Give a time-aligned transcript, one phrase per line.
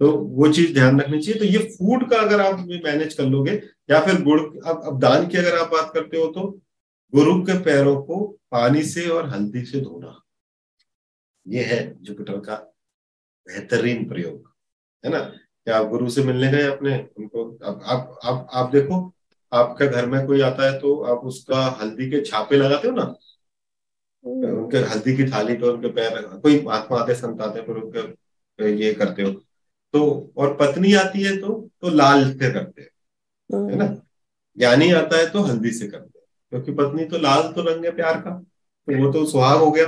[0.00, 3.52] तो वो चीज़ ध्यान रखनी चाहिए। तो ये फ़ूड का अगर आप मैनेज कर लोगे
[3.90, 6.48] या फिर गुड़ अब अब दान की अगर आप बात करते हो तो
[7.12, 10.16] गुरु के पैरों को पानी से और हल्दी से धोना।
[11.46, 12.54] ये है जुपिटर का
[13.46, 14.52] बेहतरीन प्रयोग
[15.04, 15.18] है ना?
[15.18, 19.00] क्या आप गुरु से मिलने गए अपने उनको अब आप आप आप देखो
[19.52, 23.02] आपके घर में कोई आता है तो आप उसका हल्दी के छापे लगाते हो ना?
[24.24, 28.72] हम्म। उनके हल्दी की थाली पे उनके पैर कोई महात्मा आते संत आते फिर उनके
[28.76, 29.30] ये करते हो।
[29.94, 33.86] तो और पत्नी आती है तो तो लाल से करते हैं है ना।
[34.56, 37.90] ज्ञानी आता है तो हल्दी से करते हैं क्योंकि पत्नी तो लाल तो रंग है
[37.96, 39.86] प्यार का तो वो तो सुहाग हो गया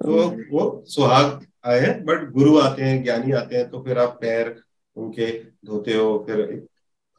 [0.00, 3.98] तो हम्म। वो सुहाग आए हैं बट गुरु आते हैं ज्ञानी आते हैं तो फिर
[3.98, 4.54] आप पैर
[4.96, 5.30] उनके
[5.66, 6.40] धोते हो फिर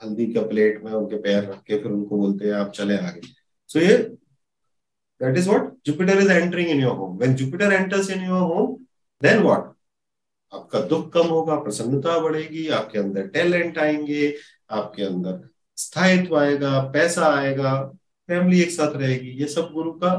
[0.02, 3.22] हल्दी का प्लेट में उनके पैर रख के फिर उनको बोलते हैं आप चले आगे
[3.22, 3.98] सो so ये
[5.22, 8.76] that is what Jupiter is entering in your home when Jupiter enters in your home
[9.22, 9.74] then what
[10.56, 14.34] आपका दुख कम होगा प्रसन्नता बढ़ेगी आपके अंदर टैलेंट आएँगे
[14.72, 15.40] आपके अंदर
[15.78, 17.74] स्थायित्व आएगा पैसा आएगा
[18.30, 20.14] फैमिली एक साथ रहेगी ये सब गुरु का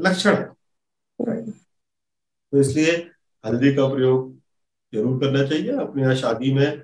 [0.00, 1.40] लक्षण है।
[2.52, 2.92] तो इसलिए
[3.44, 4.34] हल्दी का प्रयोग
[4.92, 6.82] ज़रूर करना चाहिए। अपने यहाँ शादी में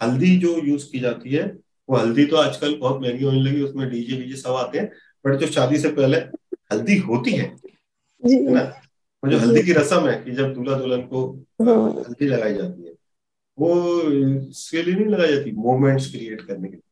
[0.00, 1.44] हल्दी जो यूज़ की जाती है
[1.88, 4.90] वो हल्दी तो आजकल बहुत महँगी होने लगी उसमें डीजे वीजे सब आते हैं
[5.24, 6.16] बट जो शादी से पहले
[6.72, 7.44] हल्दी होती है
[8.22, 8.60] है ना?
[9.24, 12.86] वो जो हल्दी की रसम है कि जब दूल्हा दुल्हन को हाँ। हल्दी लगाई जाती
[12.86, 12.92] है
[13.58, 14.00] वो
[14.50, 16.82] इसके लिए नहीं लगाई जाती मोमेंट्स क्रिएट करने के लिए।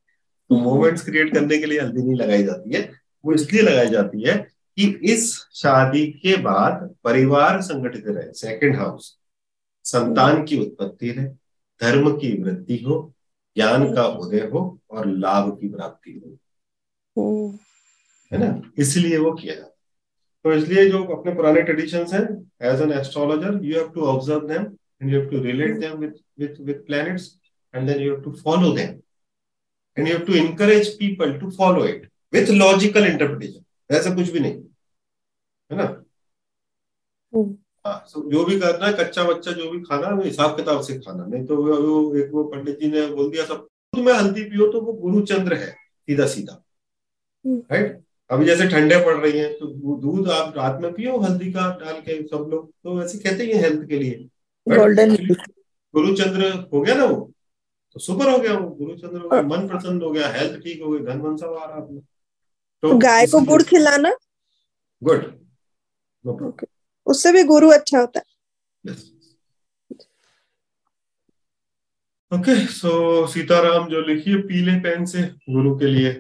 [0.50, 2.92] तो मोमेंट्स क्रिएट करने के लिए हल्दी नहीं लगाई जाती है
[3.25, 4.37] वो इसलिए लगाई जाती है
[4.77, 9.19] कि इस शादी के बाद परिवार संगठित रहे सेकंड हाउस
[9.84, 11.27] संतान की उत्पत्ति रहे
[11.81, 13.12] धर्म की वृद्धि हो
[13.56, 16.39] ज्ञान का उदय हो और लाभ की प्राप्ति
[17.17, 17.59] हो।
[18.33, 18.70] है। ना?
[18.78, 19.80] इसलिए वो किया जाता
[20.44, 22.22] तो इसलिए जो अपने पुराने ट्रेडिशन है
[22.70, 24.62] as an astrologer you have to observe them
[25.02, 27.28] and you have to relate them with with with planets
[27.74, 28.98] and then you have to follow them
[29.97, 34.41] and you have to encourage people to follow it with logical interpretation ऐसा कुछ भी
[34.41, 34.55] नहीं
[35.70, 35.84] है ना?
[37.32, 40.81] हम्म। हाँ so जो भी करना है कच्चा बच्चा जो भी खाना है हिसाब किताब
[40.82, 44.12] से खाना नहीं तो वो एक वो पंडित जी ने बोल दिया सब दूध में
[44.12, 45.70] हल्दी पियो तो वो गुरुचंद्र है
[46.09, 46.62] सीधा सीधा
[47.44, 49.66] राइट। अभी जैसे ठंडे पड़ रही हैं तो
[50.02, 53.62] दूध आप रात में पियो हल्दी का डाल के सब लोग तो ऐसे कहते हैं
[53.62, 54.28] हेल्थ के लिए।
[54.66, 55.16] गोल्डन
[55.94, 57.32] गुरु चंद्र हो गया ना वो?
[57.92, 61.00] तो सुपर हो गया वो गुरु चंद्र मन प्रसन्न हो गया हेल्थ ठीक हो गई
[61.06, 62.00] धन मन सब आ रहा अपना।
[62.82, 64.14] तो गाय को गुड़ खिलाना?
[65.02, 65.22] गुड।
[67.06, 68.94] उससे भी गुरु अच्छा होता है।
[72.32, 76.12] ओके सो सीताराम जो लिखिए पीले पेन से गुरु के लिए।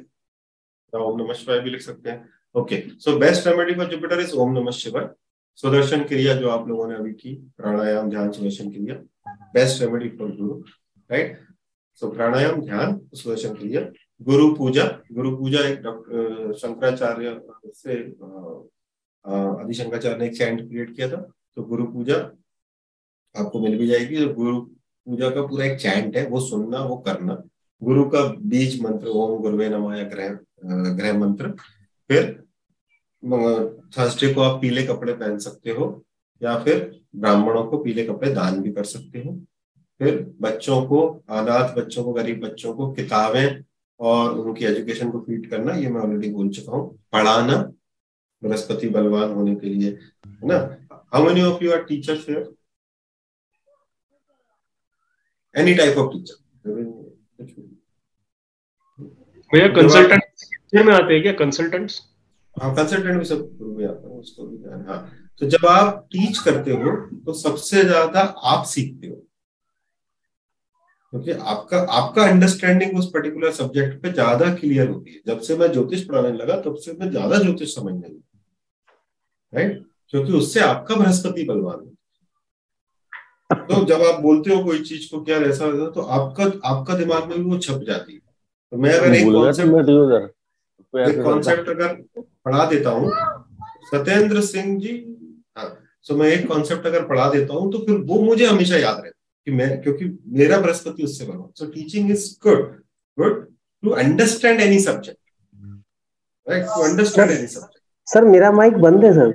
[0.98, 4.58] ओम नमः शिवाय भी लिख सकते हैं। Okay so best remedy for Jupiter is ओम
[4.58, 5.08] नमः शिवाय।
[5.58, 8.94] सुदर्शन क्रिया जो आप लोगों ने अभी की, प्राणायाम, ध्यान, Sudarshan Kriya
[9.54, 10.60] best remedy for Guru
[11.10, 11.38] right
[12.02, 13.80] so pranayama, ध्यान, सुदर्शन क्रिया,
[14.22, 17.40] गुरु पूजा गुरु पूजा एक डॉक्टर शंकराचार्य
[17.74, 17.98] से
[19.24, 21.20] आदि शंकराचार्य ने एक चैंट क्रिएट किया था।
[21.56, 22.16] तो गुरु पूजा
[23.34, 27.34] आपको मिल भी जाएगी। गुरु पूजा का पूरा एक चैंट है, वो सुनना, वो करना।
[27.82, 30.38] गुरु का बीज मंत्र, ओम गुरुवे नमाया ग्रह
[30.96, 31.48] ग्रह मंत्र।
[32.10, 32.32] फिर
[33.96, 36.04] थर्सडे को आप पीले कपड़े पहन सकते हो,
[36.42, 39.32] या फिर ब्राह्मणों को पीले कपड़े दान भी कर सकते हो।
[40.00, 43.62] फिर बच्चों को, अनाथ बच्चों को, गरीब बच्चों को किताबें
[44.00, 47.56] और उनकी एजुकेशन को फ़ीड करना, ये मैं ऑलरेडी बोल चुका हूँ। पढ़ाना,
[48.42, 50.56] बृहस्पति बलवान होने के लिए, है ना?
[51.14, 52.28] How many of you are teachers
[55.54, 56.34] any type of teacher
[59.50, 60.22] भैया कंसल्टेंट
[60.76, 62.00] में आते हैं क्या कंसल्टेंट्स
[62.56, 64.56] हाँ कंसल्टेंट भी सब में आता है उसको भी
[64.88, 64.98] हाँ।
[65.40, 66.90] तो जब आप टीच करते हो
[67.26, 69.14] तो सबसे ज़्यादा आप सीखते हो।
[71.12, 75.70] क्योंकि आपका आपका अंडरस्टैंडिंग उस पर्टिकुलर सब्जेक्ट पे ज़्यादा क्लियर होती है। जब से मैं
[75.72, 78.38] ज्योतिष पढ़ाने लगा तब से मैं ज़्यादा ज्योतिष समझने लगा।
[79.52, 81.94] राइट क्योंकि उससे आपका बृहस्पति बलवान है।
[83.66, 87.38] तो जब आप बोलते हो कोई चीज़ को क्या ऐसा तो आपका आपका दिमाग में
[87.38, 88.20] भी वो छप जाती है।
[88.72, 89.88] मैं अगर एक कॉन्सेप्ट
[90.94, 91.94] एक कॉन्सेप्ट अगर
[92.44, 93.12] पढ़ा देता हूँ
[93.92, 94.92] सत्येंद्र सिंह जी
[95.58, 95.68] हाँ
[96.06, 99.18] सो मैं एक कॉन्सेप्ट अगर पढ़ा देता हूँ तो फिर वो मुझे हमेशा याद रहता
[99.46, 100.04] कि मैं क्योंकि
[100.38, 102.64] मेरा बृहस्पति उससे बना so teaching is good
[103.18, 103.44] good
[103.82, 105.18] to understand any subject
[106.46, 109.34] right to understand any subject sir मेरा माइक बंद है सर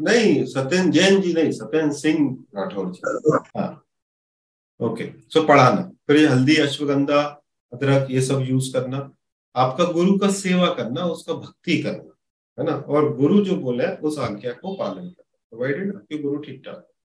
[0.00, 2.18] नहीं सत्येंद्र जैन जी नहीं सत्येंद्र सिंह
[2.56, 3.68] राठौर जी। हाँ
[4.80, 5.04] ओके
[5.34, 9.12] सो पढ़ाना। फिर ये हल्दी, अश्वगंधा, अदरक, ये सब यूज़ करना।
[9.56, 12.16] आपका गुरु का सेवा करना, उसका भक्ति करना,
[12.58, 12.76] है ना?
[12.76, 16.88] और गुरु जो बोले, उस आज्ञा को पालन करना। प्रोवाइडेड आपके गुरु ठीक ठाक